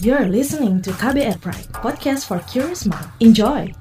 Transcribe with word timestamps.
You're 0.00 0.26
listening 0.26 0.80
to 0.82 0.90
KBR 0.90 1.40
Pride, 1.40 1.66
podcast 1.74 2.28
for 2.28 2.38
curious 2.46 2.86
mind. 2.86 3.10
Enjoy! 3.18 3.74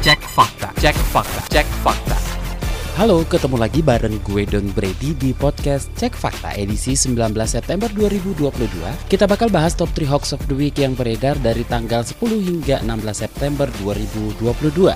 Cek 0.00 0.20
fakta, 0.32 0.72
cek 0.80 0.96
fakta, 0.96 1.40
cek 1.52 1.66
fakta. 1.84 2.31
Halo, 2.92 3.24
ketemu 3.24 3.56
lagi 3.56 3.80
bareng 3.80 4.20
gue 4.20 4.44
Don 4.44 4.68
Brady 4.76 5.16
di 5.16 5.32
podcast 5.32 5.88
Cek 5.96 6.12
Fakta 6.12 6.52
edisi 6.52 6.92
19 6.92 7.32
September 7.48 7.88
2022. 7.88 8.52
Kita 9.08 9.24
bakal 9.24 9.48
bahas 9.48 9.72
top 9.72 9.88
3 9.96 10.12
hoax 10.12 10.36
of 10.36 10.44
the 10.44 10.52
week 10.52 10.76
yang 10.76 10.92
beredar 10.92 11.32
dari 11.40 11.64
tanggal 11.64 12.04
10 12.04 12.20
hingga 12.20 12.84
16 12.84 13.16
September 13.16 13.64
2022. 13.80 14.92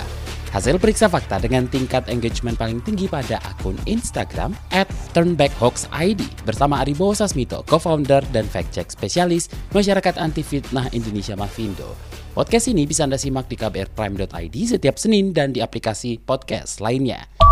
Hasil 0.53 0.77
periksa 0.77 1.09
fakta 1.09 1.41
dengan 1.41 1.65
tingkat 1.65 2.05
engagement 2.13 2.53
paling 2.53 2.85
tinggi 2.85 3.09
pada 3.09 3.41
akun 3.41 3.73
Instagram 3.89 4.53
at 4.69 4.85
turnbackhoaxid 5.17 6.21
bersama 6.45 6.85
Aribo 6.85 7.17
Sasmito, 7.17 7.65
co-founder 7.65 8.21
dan 8.29 8.45
fact-check 8.45 8.93
spesialis 8.93 9.49
Masyarakat 9.73 10.21
Anti 10.21 10.45
Fitnah 10.45 10.85
Indonesia 10.93 11.33
Mafindo. 11.33 11.97
Podcast 12.37 12.69
ini 12.69 12.85
bisa 12.85 13.09
Anda 13.09 13.17
simak 13.17 13.49
di 13.49 13.57
kbrprime.id 13.57 14.55
setiap 14.69 15.01
Senin 15.01 15.33
dan 15.33 15.49
di 15.49 15.65
aplikasi 15.65 16.21
podcast 16.21 16.77
lainnya. 16.77 17.46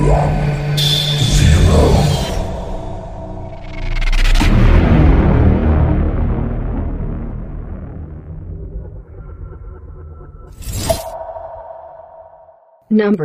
Number 0.00 0.16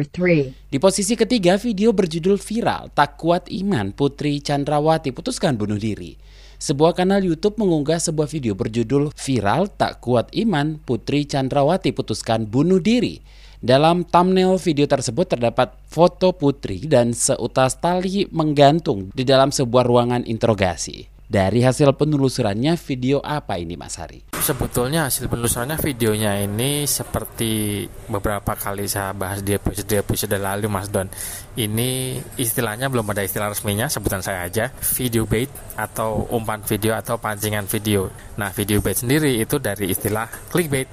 3. 0.04 0.52
Di 0.68 0.76
posisi 0.76 1.16
ketiga, 1.16 1.56
video 1.56 1.96
berjudul 1.96 2.36
viral 2.44 2.92
Tak 2.92 3.24
Kuat 3.24 3.48
Iman 3.48 3.96
Putri 3.96 4.44
Chandrawati 4.44 5.16
putuskan 5.16 5.56
bunuh 5.56 5.80
diri. 5.80 6.20
Sebuah 6.60 6.92
kanal 6.92 7.24
YouTube 7.24 7.56
mengunggah 7.56 8.04
sebuah 8.04 8.28
video 8.28 8.52
berjudul 8.52 9.16
Viral 9.16 9.72
Tak 9.72 10.04
Kuat 10.04 10.28
Iman 10.36 10.84
Putri 10.84 11.24
Chandrawati 11.24 11.96
putuskan 11.96 12.52
bunuh 12.52 12.84
diri. 12.84 13.24
Dalam 13.66 14.06
thumbnail 14.06 14.62
video 14.62 14.86
tersebut 14.86 15.26
terdapat 15.26 15.74
foto 15.90 16.38
putri 16.38 16.86
dan 16.86 17.18
seutas 17.18 17.82
tali 17.82 18.30
menggantung 18.30 19.10
di 19.10 19.26
dalam 19.26 19.50
sebuah 19.50 19.90
ruangan 19.90 20.22
interogasi. 20.22 21.10
Dari 21.26 21.66
hasil 21.66 21.98
penelusurannya, 21.98 22.78
video 22.78 23.26
apa 23.26 23.58
ini 23.58 23.74
Mas 23.74 23.98
Hari? 23.98 24.38
Sebetulnya 24.38 25.10
hasil 25.10 25.26
penelusurannya 25.26 25.82
videonya 25.82 26.46
ini 26.46 26.86
seperti 26.86 27.82
beberapa 28.06 28.54
kali 28.54 28.86
saya 28.86 29.18
bahas 29.18 29.42
di 29.42 29.58
episode-episode 29.58 30.38
lalu 30.38 30.70
Mas 30.70 30.86
Don. 30.94 31.10
Ini 31.58 32.22
istilahnya 32.38 32.94
belum 32.94 33.10
ada 33.10 33.26
istilah 33.26 33.50
resminya, 33.50 33.90
sebutan 33.90 34.22
saya 34.22 34.46
aja, 34.46 34.70
video 34.94 35.26
bait 35.26 35.50
atau 35.74 36.30
umpan 36.30 36.62
video 36.62 36.94
atau 36.94 37.18
pancingan 37.18 37.66
video. 37.66 38.14
Nah, 38.38 38.54
video 38.54 38.78
bait 38.86 39.02
sendiri 39.02 39.42
itu 39.42 39.58
dari 39.58 39.90
istilah 39.90 40.30
clickbait, 40.54 40.86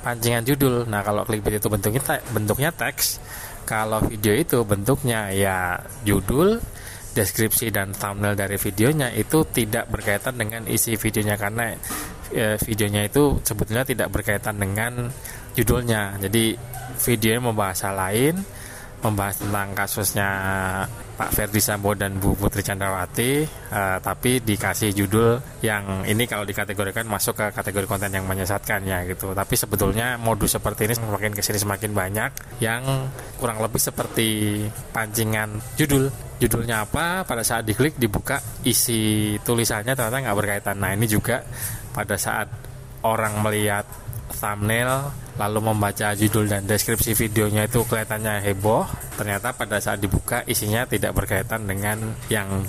pancingan 0.00 0.44
judul. 0.44 0.88
Nah, 0.88 1.04
kalau 1.04 1.22
clickbait 1.28 1.60
itu 1.60 1.68
bentuknya 1.68 2.02
te 2.02 2.16
bentuknya 2.32 2.70
teks, 2.72 3.20
kalau 3.68 4.02
video 4.02 4.34
itu 4.34 4.64
bentuknya 4.66 5.30
ya 5.30 5.78
judul, 6.02 6.58
deskripsi 7.14 7.70
dan 7.70 7.92
thumbnail 7.94 8.34
dari 8.34 8.56
videonya 8.56 9.12
itu 9.14 9.46
tidak 9.50 9.90
berkaitan 9.90 10.34
dengan 10.38 10.62
isi 10.66 10.94
videonya 10.94 11.36
karena 11.36 11.74
e, 12.30 12.58
videonya 12.66 13.06
itu 13.06 13.38
sebetulnya 13.42 13.84
tidak 13.86 14.08
berkaitan 14.10 14.56
dengan 14.58 15.10
judulnya. 15.54 16.18
Jadi 16.22 16.54
videonya 17.06 17.40
membahas 17.42 17.78
hal 17.86 17.96
lain, 17.98 18.34
membahas 19.00 19.40
tentang 19.40 19.72
kasusnya 19.72 20.28
Pak 21.16 21.36
Ferdi 21.36 21.60
Sambo 21.60 21.92
dan 21.92 22.16
Bu 22.16 22.32
Putri 22.32 22.64
Chandrawati, 22.64 23.44
uh, 23.72 24.00
tapi 24.00 24.40
dikasih 24.40 24.96
judul 24.96 25.36
yang 25.60 26.04
ini 26.08 26.24
kalau 26.24 26.48
dikategorikan 26.48 27.04
masuk 27.04 27.36
ke 27.36 27.46
kategori 27.52 27.84
konten 27.84 28.08
yang 28.12 28.24
menyesatkan 28.24 28.80
ya 28.88 29.04
gitu. 29.04 29.36
Tapi 29.36 29.52
sebetulnya 29.56 30.16
modus 30.16 30.56
seperti 30.56 30.88
ini 30.88 30.96
semakin 30.96 31.32
ke 31.36 31.44
sini 31.44 31.60
semakin 31.60 31.92
banyak 31.92 32.30
yang 32.64 33.08
kurang 33.36 33.60
lebih 33.60 33.80
seperti 33.80 34.64
pancingan 34.96 35.60
judul. 35.76 36.08
Judulnya 36.40 36.88
apa? 36.88 37.28
Pada 37.28 37.44
saat 37.44 37.68
diklik 37.68 38.00
dibuka 38.00 38.40
isi 38.64 39.36
tulisannya 39.44 39.92
ternyata 39.92 40.24
nggak 40.24 40.38
berkaitan. 40.40 40.80
Nah 40.80 40.96
ini 40.96 41.04
juga 41.04 41.44
pada 41.92 42.16
saat 42.16 42.48
orang 43.04 43.44
melihat 43.44 43.84
thumbnail 44.32 45.12
lalu 45.36 45.60
membaca 45.72 46.12
judul 46.12 46.46
dan 46.48 46.68
deskripsi 46.68 47.16
videonya 47.16 47.66
itu 47.66 47.82
kelihatannya 47.84 48.44
heboh 48.44 48.84
ternyata 49.16 49.56
pada 49.56 49.80
saat 49.80 50.00
dibuka 50.00 50.44
isinya 50.44 50.84
tidak 50.84 51.16
berkaitan 51.16 51.64
dengan 51.64 52.14
yang 52.28 52.64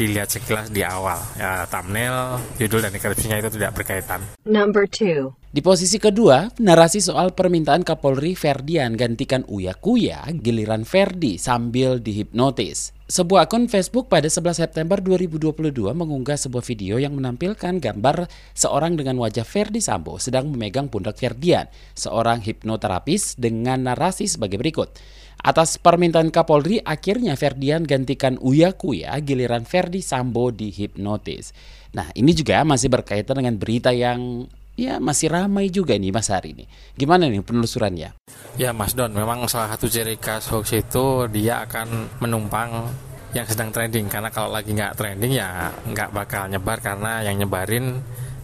dilihat 0.00 0.32
sekilas 0.32 0.72
di 0.72 0.80
awal 0.82 1.20
ya 1.36 1.68
thumbnail 1.68 2.40
judul 2.56 2.80
dan 2.80 2.90
deskripsinya 2.96 3.38
itu 3.38 3.50
tidak 3.52 3.76
berkaitan 3.76 4.24
Number 4.48 4.88
2. 4.88 5.52
Di 5.52 5.60
posisi 5.60 6.00
kedua, 6.00 6.48
narasi 6.64 7.04
soal 7.04 7.36
permintaan 7.36 7.84
Kapolri 7.84 8.32
Ferdian 8.32 8.96
gantikan 8.96 9.44
Uya 9.44 9.76
Kuya 9.76 10.24
giliran 10.32 10.88
Ferdi 10.88 11.36
sambil 11.36 12.00
dihipnotis. 12.00 12.96
Sebuah 13.12 13.44
akun 13.44 13.68
Facebook 13.68 14.08
pada 14.08 14.24
11 14.24 14.64
September 14.64 14.96
2022 14.96 15.52
mengunggah 15.92 16.40
sebuah 16.40 16.64
video 16.64 16.96
yang 16.96 17.12
menampilkan 17.12 17.76
gambar 17.76 18.24
seorang 18.56 18.96
dengan 18.96 19.20
wajah 19.20 19.44
Ferdi 19.44 19.84
Sambo 19.84 20.16
sedang 20.16 20.48
memegang 20.48 20.88
pundak 20.88 21.20
Ferdian, 21.20 21.68
seorang 21.92 22.40
hipnoterapis 22.40 23.36
dengan 23.36 23.84
narasi 23.84 24.32
sebagai 24.32 24.56
berikut. 24.56 24.96
Atas 25.44 25.76
permintaan 25.76 26.32
Kapolri, 26.32 26.80
akhirnya 26.80 27.36
Ferdian 27.36 27.84
gantikan 27.84 28.40
Uya 28.40 28.72
Kuya 28.72 29.12
giliran 29.20 29.68
Ferdi 29.68 30.00
Sambo 30.00 30.48
dihipnotis. 30.48 31.52
Nah, 31.92 32.08
ini 32.16 32.32
juga 32.32 32.64
masih 32.64 32.88
berkaitan 32.88 33.44
dengan 33.44 33.60
berita 33.60 33.92
yang 33.92 34.48
ya 34.76 34.96
masih 34.98 35.28
ramai 35.28 35.68
juga 35.68 35.96
nih 35.96 36.12
Mas 36.12 36.28
hari 36.32 36.56
ini. 36.56 36.64
Gimana 36.96 37.28
nih 37.28 37.44
penelusurannya? 37.44 38.16
Ya 38.56 38.70
Mas 38.72 38.92
Don, 38.92 39.12
memang 39.12 39.44
salah 39.48 39.72
satu 39.76 39.88
ciri 39.88 40.16
khas 40.16 40.48
hoax 40.52 40.72
itu 40.76 41.28
dia 41.32 41.64
akan 41.64 42.20
menumpang 42.20 42.88
yang 43.32 43.48
sedang 43.48 43.72
trending. 43.72 44.08
Karena 44.08 44.28
kalau 44.28 44.52
lagi 44.52 44.72
nggak 44.72 44.96
trending 44.96 45.32
ya 45.36 45.72
nggak 45.88 46.12
bakal 46.12 46.48
nyebar. 46.48 46.78
Karena 46.80 47.24
yang 47.24 47.40
nyebarin 47.40 48.00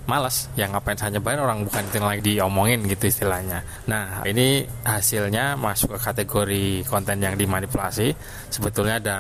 malas 0.09 0.49
yang 0.57 0.73
ngapain 0.73 0.97
saya 0.97 1.13
nyebarin? 1.21 1.45
Orang 1.45 1.59
bukan 1.69 1.85
itu 1.85 1.97
lagi 2.01 2.23
diomongin 2.25 2.81
gitu 2.89 3.05
istilahnya. 3.09 3.61
Nah 3.89 4.25
ini 4.25 4.65
hasilnya 4.85 5.61
masuk 5.61 5.97
ke 5.97 5.99
kategori 6.01 6.65
konten 6.89 7.21
yang 7.21 7.37
dimanipulasi. 7.37 8.17
Sebetulnya 8.49 8.97
ada 9.01 9.19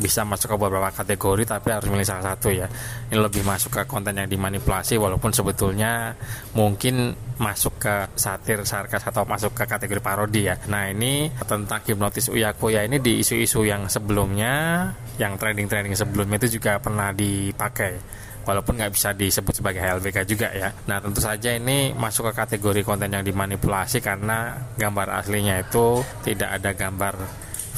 bisa 0.00 0.24
masuk 0.24 0.50
ke 0.50 0.56
beberapa 0.56 0.88
kategori 0.88 1.44
tapi 1.44 1.68
harus 1.70 1.88
milih 1.92 2.08
salah 2.08 2.32
satu 2.34 2.48
ya. 2.48 2.66
Ini 3.12 3.20
lebih 3.20 3.44
masuk 3.44 3.76
ke 3.76 3.82
konten 3.84 4.16
yang 4.16 4.26
dimanipulasi 4.26 4.96
walaupun 4.96 5.30
sebetulnya 5.36 6.16
mungkin 6.56 7.12
masuk 7.36 7.76
ke 7.80 7.94
satir 8.16 8.64
sarkas 8.64 9.04
atau 9.04 9.28
masuk 9.28 9.52
ke 9.52 9.64
kategori 9.68 10.00
parodi 10.00 10.48
ya. 10.48 10.56
Nah 10.72 10.88
ini 10.88 11.28
tentang 11.44 11.84
hipnotis 11.84 12.32
Uya 12.32 12.56
Kuya 12.56 12.88
ini 12.88 13.00
di 13.00 13.20
isu-isu 13.20 13.64
yang 13.68 13.86
sebelumnya 13.86 14.88
yang 15.20 15.36
trending-trending 15.36 15.92
sebelumnya 15.92 16.40
itu 16.40 16.56
juga 16.56 16.80
pernah 16.80 17.12
dipakai. 17.12 18.00
Walaupun 18.40 18.80
nggak 18.80 18.92
bisa 18.96 19.12
disebut 19.12 19.60
sebagai 19.60 19.84
HLBK 19.84 20.24
juga 20.24 20.48
ya. 20.50 20.72
Nah 20.88 20.96
tentu 20.98 21.20
saja 21.20 21.52
ini 21.52 21.92
masuk 21.92 22.32
ke 22.32 22.40
kategori 22.40 22.82
konten 22.82 23.12
yang 23.12 23.20
dimanipulasi 23.20 24.00
karena 24.00 24.56
gambar 24.80 25.20
aslinya 25.20 25.60
itu 25.60 26.00
tidak 26.24 26.56
ada 26.56 26.72
gambar 26.72 27.14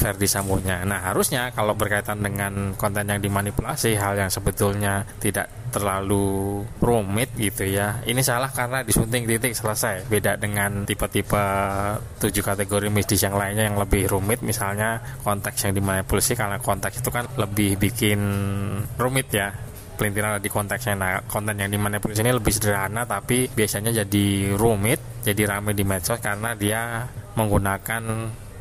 Verdi 0.03 0.27
Sambonya. 0.27 0.83
Nah 0.83 1.07
harusnya 1.07 1.55
kalau 1.55 1.79
berkaitan 1.79 2.19
dengan 2.19 2.75
konten 2.75 3.07
yang 3.07 3.23
dimanipulasi 3.23 3.95
hal 3.95 4.19
yang 4.19 4.27
sebetulnya 4.27 5.07
tidak 5.23 5.47
terlalu 5.71 6.61
rumit 6.83 7.31
gitu 7.39 7.63
ya. 7.71 8.03
Ini 8.03 8.19
salah 8.21 8.51
karena 8.51 8.83
disunting 8.83 9.31
titik 9.31 9.55
selesai. 9.55 10.11
Beda 10.11 10.35
dengan 10.35 10.83
tipe-tipe 10.83 11.45
tujuh 12.19 12.43
kategori 12.43 12.91
mistis 12.91 13.23
yang 13.23 13.39
lainnya 13.39 13.71
yang 13.71 13.79
lebih 13.79 14.11
rumit. 14.11 14.43
Misalnya 14.43 14.99
konteks 15.23 15.71
yang 15.71 15.79
dimanipulasi 15.79 16.35
karena 16.35 16.59
konteks 16.59 16.99
itu 16.99 17.11
kan 17.15 17.31
lebih 17.39 17.79
bikin 17.79 18.21
rumit 18.99 19.31
ya 19.31 19.55
pelintiran 19.97 20.43
di 20.43 20.51
konteksnya. 20.51 20.99
Nah, 20.99 21.23
konten 21.31 21.55
yang 21.55 21.71
dimanipulasi 21.71 22.27
ini 22.27 22.35
lebih 22.35 22.51
sederhana 22.51 23.07
tapi 23.07 23.47
biasanya 23.47 24.03
jadi 24.03 24.57
rumit, 24.59 25.23
jadi 25.23 25.47
ramai 25.47 25.79
di 25.79 25.87
medsos 25.87 26.19
karena 26.19 26.59
dia 26.59 27.07
menggunakan 27.39 28.03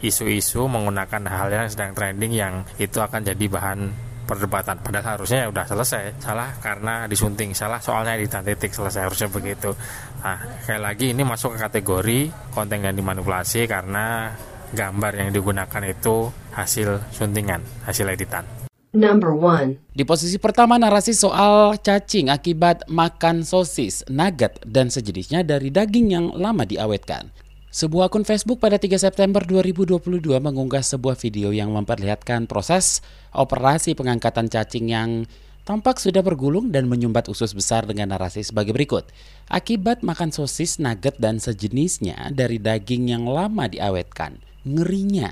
isu-isu, 0.02 0.66
menggunakan 0.66 1.22
hal 1.30 1.48
yang 1.54 1.70
sedang 1.70 1.94
trending 1.94 2.34
yang 2.34 2.66
itu 2.82 2.98
akan 2.98 3.22
jadi 3.22 3.46
bahan 3.48 3.80
perdebatan. 4.26 4.80
Padahal 4.80 5.20
harusnya 5.20 5.46
ya 5.46 5.48
udah 5.52 5.66
selesai. 5.68 6.22
Salah 6.22 6.56
karena 6.64 7.06
disunting, 7.06 7.52
salah 7.52 7.84
soalnya 7.84 8.18
di 8.18 8.28
titik 8.28 8.72
selesai 8.72 9.02
harusnya 9.12 9.30
begitu. 9.30 9.76
Nah, 10.24 10.40
kayak 10.66 10.82
lagi 10.82 11.06
ini 11.12 11.22
masuk 11.26 11.58
ke 11.58 11.68
kategori 11.68 12.20
konten 12.54 12.80
yang 12.82 12.96
dimanipulasi 12.96 13.68
karena 13.68 14.32
gambar 14.72 15.12
yang 15.20 15.30
digunakan 15.36 15.84
itu 15.84 16.32
hasil 16.56 17.12
suntingan, 17.12 17.60
hasil 17.84 18.08
editan. 18.08 18.48
Number 18.92 19.32
1. 19.32 19.96
Di 19.96 20.04
posisi 20.04 20.36
pertama 20.36 20.76
narasi 20.76 21.16
soal 21.16 21.80
cacing 21.80 22.28
akibat 22.28 22.84
makan 22.92 23.48
sosis, 23.48 24.04
nugget, 24.12 24.60
dan 24.68 24.92
sejenisnya 24.92 25.48
dari 25.48 25.72
daging 25.72 26.08
yang 26.12 26.26
lama 26.36 26.68
diawetkan. 26.68 27.32
Sebuah 27.72 28.12
akun 28.12 28.28
Facebook 28.28 28.60
pada 28.60 28.76
3 28.76 29.00
September 29.00 29.40
2022 29.48 30.04
mengunggah 30.44 30.84
sebuah 30.84 31.16
video 31.16 31.56
yang 31.56 31.72
memperlihatkan 31.72 32.44
proses 32.44 33.00
operasi 33.32 33.96
pengangkatan 33.96 34.52
cacing 34.52 34.92
yang 34.92 35.24
tampak 35.64 35.96
sudah 35.96 36.20
bergulung 36.20 36.76
dan 36.76 36.92
menyumbat 36.92 37.32
usus 37.32 37.56
besar 37.56 37.88
dengan 37.88 38.12
narasi 38.12 38.44
sebagai 38.44 38.76
berikut. 38.76 39.08
Akibat 39.48 40.04
makan 40.04 40.36
sosis, 40.36 40.84
nugget, 40.84 41.16
dan 41.16 41.40
sejenisnya 41.40 42.36
dari 42.36 42.60
daging 42.60 43.08
yang 43.08 43.24
lama 43.24 43.72
diawetkan. 43.72 44.36
Ngerinya. 44.68 45.32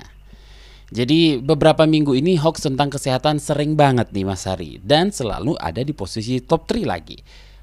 Jadi 0.96 1.44
beberapa 1.44 1.84
minggu 1.84 2.16
ini 2.16 2.40
hoax 2.40 2.64
tentang 2.64 2.88
kesehatan 2.88 3.36
sering 3.36 3.76
banget 3.76 4.16
nih 4.16 4.24
Mas 4.24 4.48
Hari 4.48 4.80
dan 4.80 5.12
selalu 5.12 5.60
ada 5.60 5.84
di 5.84 5.92
posisi 5.92 6.40
top 6.40 6.64
3 6.72 6.88
lagi. 6.88 7.20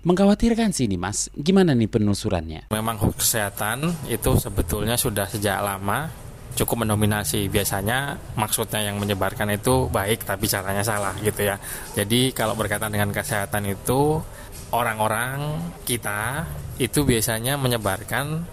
Mengkhawatirkan 0.07 0.71
sih 0.71 0.87
nih 0.87 0.95
Mas, 0.95 1.27
gimana 1.35 1.75
nih 1.75 1.91
penelusurannya? 1.91 2.71
Memang 2.71 2.95
hoax 2.95 3.27
kesehatan 3.27 3.91
itu 4.07 4.39
sebetulnya 4.39 4.95
sudah 4.95 5.27
sejak 5.27 5.59
lama 5.59 6.07
cukup 6.55 6.87
mendominasi. 6.87 7.51
Biasanya 7.51 8.15
maksudnya 8.39 8.87
yang 8.87 9.03
menyebarkan 9.03 9.51
itu 9.51 9.91
baik 9.91 10.23
tapi 10.23 10.47
caranya 10.47 10.79
salah 10.79 11.11
gitu 11.19 11.51
ya. 11.51 11.59
Jadi 11.91 12.31
kalau 12.31 12.55
berkaitan 12.55 12.95
dengan 12.95 13.11
kesehatan 13.11 13.67
itu 13.67 14.23
orang-orang 14.71 15.59
kita 15.83 16.47
itu 16.79 17.03
biasanya 17.03 17.59
menyebarkan 17.59 18.47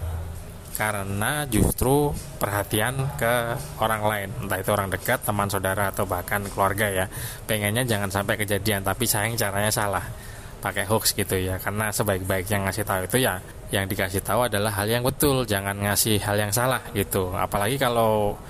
karena 0.74 1.46
justru 1.46 2.10
perhatian 2.42 2.98
ke 3.14 3.54
orang 3.78 4.02
lain. 4.02 4.28
Entah 4.42 4.58
itu 4.58 4.74
orang 4.74 4.90
dekat 4.90 5.22
teman 5.22 5.46
saudara 5.46 5.94
atau 5.94 6.02
bahkan 6.02 6.42
keluarga 6.50 6.90
ya. 6.90 7.06
Pengennya 7.46 7.86
jangan 7.86 8.10
sampai 8.10 8.42
kejadian 8.42 8.82
tapi 8.82 9.06
sayang 9.06 9.38
caranya 9.38 9.70
salah 9.70 10.33
pakai 10.64 10.88
hoax 10.88 11.12
gitu 11.12 11.36
ya. 11.36 11.60
Karena 11.60 11.92
sebaik-baik 11.92 12.48
yang 12.48 12.64
ngasih 12.64 12.84
tahu 12.88 13.04
itu 13.04 13.20
ya 13.20 13.36
yang 13.68 13.84
dikasih 13.84 14.24
tahu 14.24 14.48
adalah 14.48 14.72
hal 14.80 14.88
yang 14.88 15.04
betul. 15.04 15.44
Jangan 15.44 15.76
ngasih 15.76 16.16
hal 16.24 16.40
yang 16.40 16.52
salah 16.56 16.80
gitu. 16.96 17.36
Apalagi 17.36 17.76
kalau 17.76 18.40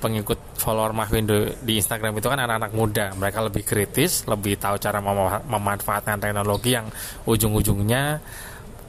pengikut 0.00 0.40
follower 0.56 0.96
Mahwindo 0.96 1.52
di 1.60 1.78
Instagram 1.78 2.16
itu 2.18 2.26
kan 2.26 2.40
anak-anak 2.42 2.72
muda. 2.74 3.06
Mereka 3.14 3.38
lebih 3.46 3.62
kritis 3.62 4.26
lebih 4.26 4.58
tahu 4.58 4.80
cara 4.82 4.98
memanfaatkan 5.46 6.18
teknologi 6.18 6.74
yang 6.74 6.90
ujung-ujungnya 7.28 8.18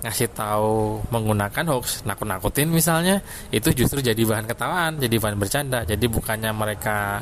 ngasih 0.02 0.34
tahu 0.34 0.98
menggunakan 1.14 1.62
hoax 1.70 2.02
nakut-nakutin 2.10 2.74
misalnya 2.74 3.22
itu 3.54 3.70
justru 3.70 4.02
jadi 4.02 4.18
bahan 4.18 4.50
ketawaan 4.50 4.98
jadi 4.98 5.16
bahan 5.22 5.38
bercanda. 5.38 5.86
Jadi 5.86 6.10
bukannya 6.10 6.50
mereka 6.56 7.22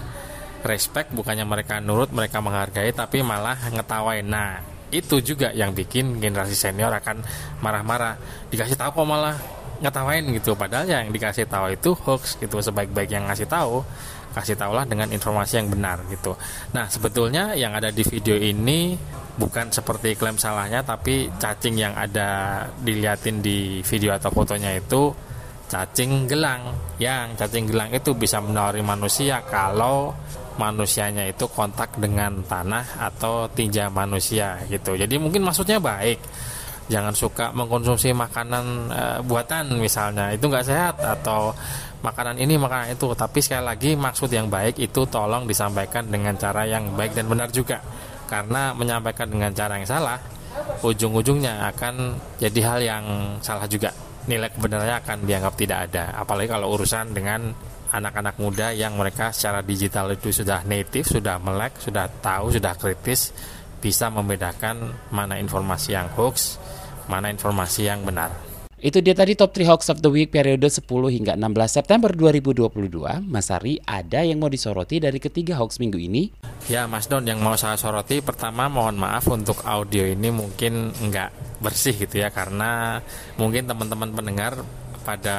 respect 0.63 1.11
bukannya 1.11 1.43
mereka 1.43 1.83
nurut 1.83 2.13
mereka 2.15 2.39
menghargai 2.39 2.95
tapi 2.95 3.19
malah 3.19 3.57
ngetawain. 3.73 4.23
Nah 4.23 4.78
itu 4.89 5.21
juga 5.21 5.53
yang 5.53 5.71
bikin 5.73 6.17
generasi 6.17 6.57
senior 6.57 6.93
akan 6.93 7.21
marah-marah. 7.61 8.17
Dikasih 8.49 8.77
tahu 8.77 9.01
kok 9.01 9.07
malah 9.07 9.35
ngetawain 9.79 10.25
gitu. 10.35 10.53
Padahal 10.53 10.85
yang 10.87 11.05
dikasih 11.09 11.47
tahu 11.47 11.73
itu 11.73 11.95
hoax 11.95 12.37
gitu. 12.37 12.59
Sebaik-baik 12.59 13.09
yang 13.09 13.25
ngasih 13.29 13.47
tahu 13.47 13.81
kasih 14.29 14.53
tahulah 14.53 14.85
dengan 14.85 15.09
informasi 15.09 15.57
yang 15.57 15.67
benar 15.73 16.05
gitu. 16.07 16.37
Nah 16.77 16.85
sebetulnya 16.85 17.57
yang 17.57 17.73
ada 17.73 17.89
di 17.89 18.05
video 18.05 18.37
ini 18.37 18.93
bukan 19.39 19.73
seperti 19.73 20.13
klaim 20.13 20.37
salahnya 20.37 20.85
tapi 20.85 21.33
cacing 21.41 21.75
yang 21.79 21.97
ada 21.97 22.61
dilihatin 22.77 23.41
di 23.41 23.81
video 23.81 24.13
atau 24.13 24.29
fotonya 24.29 24.77
itu 24.77 25.09
cacing 25.69 26.29
gelang. 26.29 26.73
Yang 27.01 27.41
cacing 27.41 27.65
gelang 27.73 27.89
itu 27.89 28.13
bisa 28.13 28.37
menawari 28.37 28.85
manusia 28.85 29.41
kalau 29.49 30.13
manusianya 30.59 31.31
itu 31.31 31.47
kontak 31.47 31.95
dengan 31.95 32.43
tanah 32.43 32.99
atau 32.99 33.47
tinja 33.47 33.87
manusia 33.87 34.59
gitu. 34.67 34.99
Jadi 34.99 35.15
mungkin 35.15 35.47
maksudnya 35.47 35.79
baik. 35.79 36.19
Jangan 36.89 37.13
suka 37.15 37.55
mengkonsumsi 37.55 38.11
makanan 38.11 38.65
e, 38.91 39.03
buatan 39.23 39.79
misalnya. 39.79 40.35
Itu 40.35 40.51
nggak 40.51 40.67
sehat. 40.67 40.95
Atau 40.99 41.55
makanan 42.03 42.35
ini 42.43 42.59
makanan 42.59 42.91
itu. 42.91 43.07
Tapi 43.15 43.39
sekali 43.39 43.63
lagi 43.63 43.91
maksud 43.95 44.27
yang 44.27 44.51
baik 44.51 44.75
itu 44.75 45.07
tolong 45.07 45.47
disampaikan 45.47 46.03
dengan 46.11 46.35
cara 46.35 46.67
yang 46.67 46.91
baik 46.99 47.15
dan 47.15 47.31
benar 47.31 47.47
juga. 47.55 47.79
Karena 48.27 48.75
menyampaikan 48.75 49.31
dengan 49.31 49.55
cara 49.55 49.79
yang 49.79 49.87
salah 49.87 50.19
ujung-ujungnya 50.83 51.71
akan 51.71 52.17
jadi 52.41 52.59
hal 52.65 52.79
yang 52.83 53.03
salah 53.39 53.69
juga. 53.69 53.93
Nilai 54.25 54.49
kebenarannya 54.51 54.97
akan 55.01 55.17
dianggap 55.25 55.53
tidak 55.55 55.79
ada. 55.89 56.13
Apalagi 56.19 56.49
kalau 56.51 56.73
urusan 56.73 57.13
dengan 57.15 57.53
anak-anak 57.89 58.35
muda 58.37 58.71
yang 58.71 58.95
mereka 58.95 59.33
secara 59.33 59.65
digital 59.65 60.13
itu 60.13 60.29
sudah 60.29 60.63
native 60.65 61.05
sudah 61.05 61.41
melek 61.41 61.77
sudah 61.81 62.05
tahu 62.21 62.53
sudah 62.53 62.73
kritis 62.77 63.33
bisa 63.79 64.11
membedakan 64.11 64.93
mana 65.09 65.39
informasi 65.41 65.95
yang 65.95 66.07
hoax 66.13 66.59
mana 67.09 67.33
informasi 67.33 67.89
yang 67.89 68.05
benar 68.05 68.49
itu 68.79 69.03
dia 69.03 69.11
tadi 69.11 69.35
top 69.35 69.51
3 69.51 69.67
hoax 69.67 69.91
of 69.91 69.99
the 69.99 70.07
week 70.07 70.31
periode 70.31 70.63
10 70.63 70.87
hingga 70.87 71.35
16 71.35 71.67
September 71.67 72.15
2022. 72.15 73.27
Mas 73.27 73.51
Ari, 73.51 73.75
ada 73.83 74.23
yang 74.23 74.39
mau 74.39 74.47
disoroti 74.47 75.03
dari 75.03 75.19
ketiga 75.19 75.59
hoax 75.59 75.83
minggu 75.83 75.99
ini? 75.99 76.31
Ya 76.71 76.87
Mas 76.87 77.11
Don, 77.11 77.27
yang 77.27 77.43
mau 77.43 77.59
saya 77.59 77.75
soroti 77.75 78.23
pertama 78.23 78.71
mohon 78.71 78.95
maaf 78.95 79.27
untuk 79.27 79.67
audio 79.67 80.07
ini 80.07 80.31
mungkin 80.31 80.95
nggak 80.95 81.59
bersih 81.59 81.91
gitu 81.91 82.23
ya 82.23 82.31
karena 82.31 83.03
mungkin 83.35 83.67
teman-teman 83.67 84.15
pendengar 84.15 84.63
pada 85.09 85.37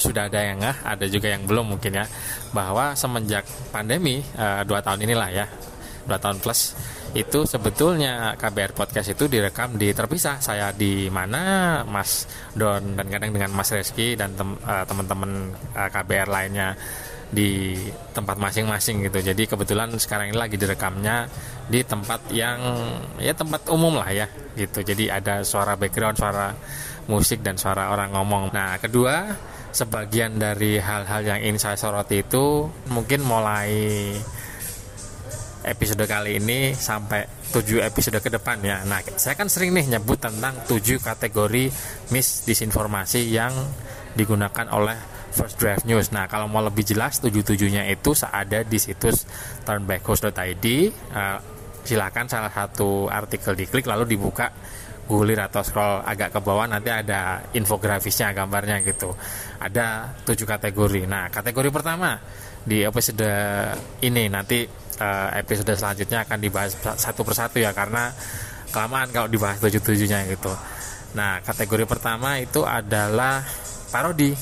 sudah 0.00 0.32
ada 0.32 0.40
yang 0.40 0.64
nggak, 0.64 0.76
ada 0.80 1.04
juga 1.12 1.28
yang 1.28 1.44
belum 1.44 1.76
mungkin 1.76 1.92
ya 2.00 2.08
bahwa 2.56 2.96
semenjak 2.96 3.44
pandemi 3.68 4.24
uh, 4.40 4.64
dua 4.64 4.80
tahun 4.80 5.04
inilah 5.04 5.28
ya 5.28 5.46
dua 6.08 6.16
tahun 6.16 6.40
plus 6.40 6.72
itu 7.14 7.46
sebetulnya 7.46 8.34
KBR 8.34 8.74
Podcast 8.74 9.14
itu 9.14 9.30
direkam 9.30 9.78
di 9.78 9.94
terpisah. 9.94 10.42
Saya 10.42 10.74
di 10.74 11.06
mana 11.12 11.84
Mas 11.86 12.26
Don 12.50 12.98
dan 12.98 13.06
kadang 13.06 13.30
dengan 13.30 13.54
Mas 13.54 13.70
Reski 13.70 14.18
dan 14.18 14.34
uh, 14.34 14.82
teman-teman 14.82 15.54
uh, 15.78 15.86
eh, 15.86 15.88
KBR 15.94 16.28
lainnya 16.28 16.74
di 17.34 17.74
tempat 18.14 18.38
masing-masing 18.38 19.02
gitu. 19.10 19.18
Jadi 19.20 19.50
kebetulan 19.50 19.90
sekarang 19.98 20.30
ini 20.30 20.38
lagi 20.38 20.54
direkamnya 20.54 21.26
di 21.66 21.82
tempat 21.82 22.30
yang 22.30 22.58
ya 23.18 23.34
tempat 23.34 23.66
umum 23.68 23.98
lah 23.98 24.08
ya 24.14 24.30
gitu. 24.54 24.86
Jadi 24.86 25.10
ada 25.10 25.42
suara 25.42 25.74
background 25.74 26.16
suara 26.16 26.54
musik 27.10 27.42
dan 27.42 27.58
suara 27.58 27.90
orang 27.90 28.14
ngomong. 28.14 28.54
Nah 28.54 28.78
kedua 28.78 29.34
sebagian 29.74 30.38
dari 30.38 30.78
hal-hal 30.78 31.26
yang 31.26 31.38
ingin 31.42 31.58
saya 31.58 31.74
soroti 31.74 32.22
itu 32.22 32.70
mungkin 32.94 33.26
mulai 33.26 34.14
episode 35.64 36.04
kali 36.04 36.38
ini 36.38 36.76
sampai 36.76 37.24
7 37.50 37.80
episode 37.82 38.20
ke 38.20 38.28
depan 38.28 38.60
ya. 38.60 38.84
Nah, 38.84 39.00
saya 39.16 39.32
kan 39.32 39.48
sering 39.48 39.72
nih 39.72 39.96
nyebut 39.96 40.20
tentang 40.20 40.60
7 40.68 41.00
kategori 41.00 41.72
misdisinformasi 42.12 43.32
yang 43.32 43.50
digunakan 44.12 44.68
oleh 44.70 45.13
First 45.34 45.58
Draft 45.58 45.84
News. 45.84 46.14
Nah, 46.14 46.30
kalau 46.30 46.46
mau 46.46 46.62
lebih 46.62 46.86
jelas 46.86 47.18
7-7-nya 47.18 47.90
itu 47.90 48.14
ada 48.22 48.62
di 48.62 48.78
situs 48.78 49.26
turnbackhost.id. 49.66 50.32
Uh, 50.34 50.78
eh, 51.18 51.38
silakan 51.84 52.30
salah 52.30 52.48
satu 52.48 53.10
artikel 53.12 53.52
diklik 53.52 53.84
lalu 53.84 54.16
dibuka 54.16 54.48
gulir 55.04 55.36
atau 55.36 55.60
scroll 55.60 56.00
agak 56.00 56.32
ke 56.32 56.40
bawah 56.40 56.64
nanti 56.64 56.88
ada 56.88 57.44
infografisnya 57.52 58.32
gambarnya 58.32 58.80
gitu. 58.80 59.12
Ada 59.60 60.16
tujuh 60.24 60.48
kategori. 60.48 61.04
Nah, 61.04 61.28
kategori 61.28 61.68
pertama 61.68 62.16
di 62.64 62.80
episode 62.80 63.28
ini 64.00 64.32
nanti 64.32 64.64
uh, 64.96 65.28
episode 65.36 65.76
selanjutnya 65.76 66.24
akan 66.24 66.38
dibahas 66.40 66.72
satu 66.96 67.20
persatu 67.20 67.60
ya 67.60 67.76
karena 67.76 68.08
kelamaan 68.72 69.12
kalau 69.12 69.28
dibahas 69.28 69.60
tujuh 69.60 69.84
tujuhnya 69.84 70.24
gitu. 70.32 70.50
Nah 71.14 71.44
kategori 71.44 71.84
pertama 71.86 72.40
itu 72.42 72.64
adalah 72.66 73.44
parodi, 73.92 74.34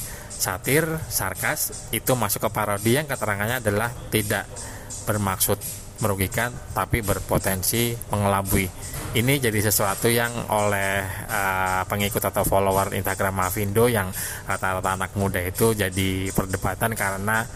satir, 0.43 0.85
sarkas 1.07 1.87
itu 1.95 2.19
masuk 2.19 2.43
ke 2.43 2.51
parodi 2.51 2.99
yang 2.99 3.07
keterangannya 3.07 3.63
adalah 3.63 3.95
tidak 4.11 4.51
bermaksud 5.07 5.63
merugikan 6.03 6.51
tapi 6.75 6.99
berpotensi 7.01 7.95
mengelabui. 8.11 8.67
Ini 9.13 9.39
jadi 9.39 9.61
sesuatu 9.63 10.11
yang 10.11 10.33
oleh 10.51 11.05
uh, 11.31 11.87
pengikut 11.87 12.19
atau 12.19 12.43
follower 12.43 12.91
Instagram 12.97 13.39
Mavindo 13.39 13.87
yang 13.87 14.11
rata-rata 14.49 14.99
anak 14.99 15.15
muda 15.15 15.39
itu 15.39 15.79
jadi 15.79 16.33
perdebatan 16.35 16.99
karena 16.99 17.47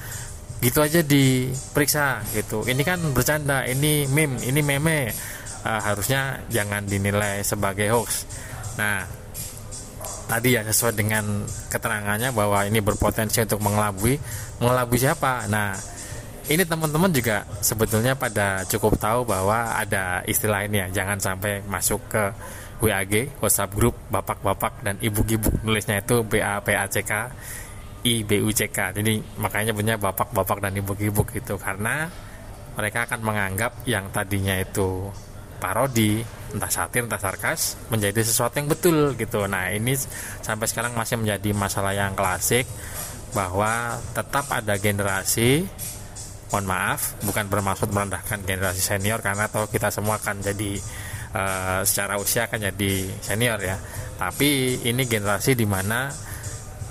gitu 0.62 0.78
aja 0.84 1.02
diperiksa 1.02 2.22
gitu. 2.36 2.62
Ini 2.62 2.82
kan 2.86 3.02
bercanda 3.10 3.66
ini 3.66 4.06
meme 4.06 4.38
ini 4.46 4.62
meme. 4.62 5.10
Uh, 5.66 5.82
harusnya 5.82 6.46
jangan 6.46 6.86
dinilai 6.86 7.42
sebagai 7.42 7.90
hoax. 7.90 8.22
Nah 8.78 9.25
tadi 10.26 10.58
ya 10.58 10.62
sesuai 10.66 10.94
dengan 10.98 11.46
keterangannya 11.70 12.34
bahwa 12.34 12.66
ini 12.66 12.82
berpotensi 12.82 13.42
untuk 13.46 13.62
mengelabui 13.62 14.18
mengelabui 14.58 14.98
siapa 14.98 15.46
nah 15.46 15.74
ini 16.46 16.62
teman-teman 16.62 17.10
juga 17.10 17.42
sebetulnya 17.58 18.14
pada 18.14 18.62
cukup 18.70 18.94
tahu 18.98 19.26
bahwa 19.26 19.74
ada 19.74 20.22
istilah 20.30 20.62
ini 20.66 20.86
ya 20.86 21.02
jangan 21.02 21.18
sampai 21.18 21.62
masuk 21.66 21.98
ke 22.06 22.22
WAG 22.76 23.32
WhatsApp 23.40 23.72
grup 23.72 23.96
bapak-bapak 24.12 24.84
dan 24.84 24.94
ibu-ibu 25.00 25.48
nulisnya 25.64 26.04
itu 26.04 26.20
BAPACK 26.22 27.32
IBUCK. 28.06 28.78
Jadi 28.94 29.18
makanya 29.42 29.74
punya 29.74 29.94
bapak-bapak 29.98 30.62
dan 30.62 30.72
ibu-ibu 30.78 31.26
gitu 31.34 31.58
karena 31.58 32.06
mereka 32.78 33.08
akan 33.08 33.20
menganggap 33.24 33.72
yang 33.88 34.06
tadinya 34.14 34.54
itu 34.60 35.10
parodi, 35.56 36.20
entah 36.52 36.70
satir, 36.70 37.04
entah 37.04 37.20
sarkas 37.20 37.76
menjadi 37.88 38.22
sesuatu 38.22 38.56
yang 38.60 38.68
betul 38.68 39.16
gitu. 39.16 39.44
Nah, 39.48 39.72
ini 39.72 39.96
sampai 40.44 40.66
sekarang 40.68 40.92
masih 40.94 41.20
menjadi 41.20 41.50
masalah 41.56 41.92
yang 41.96 42.14
klasik 42.14 42.68
bahwa 43.36 44.00
tetap 44.16 44.48
ada 44.48 44.80
generasi 44.80 45.68
mohon 46.48 46.66
maaf 46.72 47.18
bukan 47.26 47.50
bermaksud 47.50 47.90
merendahkan 47.90 48.40
generasi 48.46 48.78
senior 48.78 49.18
karena 49.18 49.50
tahu 49.50 49.66
kita 49.66 49.90
semua 49.90 50.22
akan 50.22 50.40
jadi 50.40 50.78
uh, 51.34 51.80
secara 51.82 52.22
usia 52.22 52.46
akan 52.46 52.70
jadi 52.70 52.92
senior 53.18 53.58
ya 53.58 53.76
tapi 54.16 54.80
ini 54.86 55.04
generasi 55.04 55.58
di 55.58 55.66
mana 55.66 56.08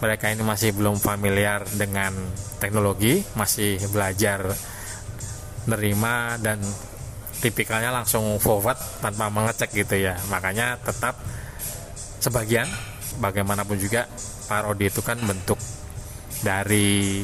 mereka 0.04 0.28
ini 0.28 0.44
masih 0.44 0.76
belum 0.76 1.00
familiar 1.00 1.64
dengan 1.72 2.14
teknologi 2.60 3.24
masih 3.40 3.80
belajar 3.90 4.44
nerima 5.66 6.36
dan 6.38 6.60
tipikalnya 7.40 7.92
langsung 7.92 8.38
forward 8.40 8.78
tanpa 9.00 9.32
mengecek 9.32 9.72
gitu 9.76 9.96
ya. 10.00 10.16
Makanya 10.32 10.80
tetap 10.84 11.20
sebagian 12.24 12.66
bagaimanapun 13.20 13.78
juga 13.80 14.10
parodi 14.46 14.90
itu 14.90 15.02
kan 15.02 15.18
bentuk 15.22 15.58
dari 16.42 17.24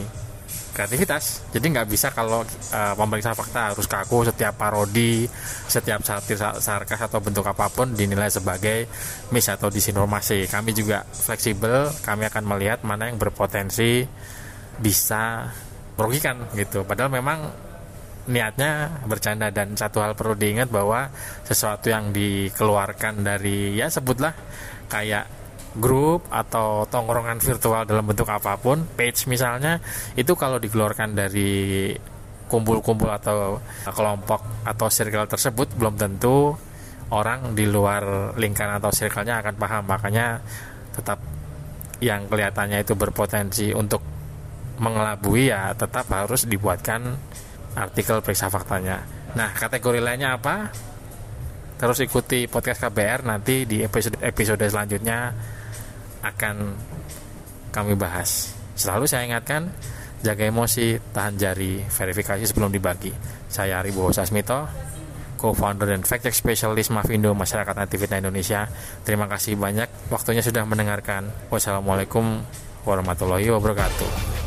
kreativitas. 0.71 1.51
Jadi 1.51 1.65
nggak 1.67 1.87
bisa 1.91 2.15
kalau 2.15 2.47
uh, 2.47 2.93
pemeriksa 2.95 3.35
fakta 3.35 3.75
harus 3.75 3.85
kaku 3.85 4.23
setiap 4.23 4.55
parodi 4.55 5.27
setiap 5.67 5.99
satir 6.01 6.39
sarkas 6.39 7.01
atau 7.05 7.19
bentuk 7.19 7.43
apa 7.43 7.67
pun 7.67 7.91
dinilai 7.91 8.31
sebagai 8.31 8.87
mis 9.35 9.47
atau 9.51 9.67
disinformasi. 9.67 10.47
Kami 10.47 10.71
juga 10.71 11.03
fleksibel 11.03 11.91
kami 12.01 12.25
akan 12.31 12.43
melihat 12.47 12.79
mana 12.87 13.11
yang 13.11 13.19
berpotensi 13.19 14.07
bisa 14.79 15.51
merugikan 15.99 16.47
gitu. 16.55 16.87
Padahal 16.87 17.11
memang 17.11 17.51
niatnya 18.29 19.01
bercanda 19.09 19.49
dan 19.49 19.73
satu 19.73 20.03
hal 20.05 20.13
perlu 20.13 20.37
diingat 20.37 20.69
bahwa 20.69 21.09
sesuatu 21.45 21.89
yang 21.89 22.13
dikeluarkan 22.13 23.25
dari 23.25 23.73
ya 23.73 23.89
sebutlah 23.89 24.35
kayak 24.91 25.25
grup 25.71 26.27
atau 26.27 26.83
tongkrongan 26.83 27.39
virtual 27.39 27.87
dalam 27.87 28.03
bentuk 28.03 28.27
apa 28.27 28.59
pun, 28.59 28.83
page 28.99 29.23
misalnya, 29.31 29.79
itu 30.19 30.35
kalau 30.35 30.59
dikeluarkan 30.59 31.15
dari 31.15 31.95
kumpul-kumpul 32.51 33.07
atau 33.07 33.63
kelompok 33.87 34.67
atau 34.67 34.87
circle 34.91 35.23
tersebut 35.31 35.71
belum 35.79 35.95
tentu 35.95 36.51
orang 37.15 37.55
di 37.55 37.63
luar 37.63 38.35
lingkaran 38.35 38.83
atau 38.83 38.91
circle-nya 38.91 39.39
akan 39.39 39.55
paham. 39.55 39.83
Makanya 39.87 40.43
tetap 40.91 41.23
yang 42.03 42.27
kelihatannya 42.27 42.83
itu 42.83 42.91
berpotensi 42.99 43.71
untuk 43.71 44.03
mengelabui 44.81 45.53
ya 45.53 45.71
tetap 45.77 46.09
harus 46.11 46.49
dibuatkan 46.49 47.15
artikel 47.75 48.19
periksa 48.19 48.51
faktanya. 48.51 49.03
Nah, 49.37 49.55
kategori 49.55 50.03
lainnya 50.03 50.35
apa? 50.35 50.71
Terus 51.79 51.97
ikuti 52.03 52.45
podcast 52.45 52.83
KBR 52.85 53.25
nanti 53.25 53.65
di 53.65 53.81
episode 53.81 54.21
episode 54.21 54.61
selanjutnya 54.61 55.33
akan 56.21 56.55
kami 57.73 57.97
bahas. 57.97 58.53
Selalu 58.77 59.09
saya 59.09 59.25
ingatkan, 59.25 59.71
jaga 60.21 60.45
emosi, 60.45 61.01
tahan 61.09 61.35
jari, 61.41 61.81
verifikasi 61.81 62.45
sebelum 62.45 62.69
dibagi. 62.69 63.09
Saya 63.49 63.81
Aribo 63.81 64.13
Sasmito, 64.13 64.69
co-founder 65.41 65.89
dan 65.89 66.05
fact-check 66.05 66.37
specialist 66.37 66.93
Mavindo 66.93 67.33
Masyarakat 67.33 67.73
Antivita 67.73 68.21
Indonesia. 68.21 68.69
Terima 69.01 69.25
kasih 69.25 69.57
banyak 69.57 70.13
waktunya 70.13 70.45
sudah 70.45 70.61
mendengarkan. 70.69 71.33
Wassalamualaikum 71.49 72.45
warahmatullahi 72.85 73.49
wabarakatuh. 73.49 74.40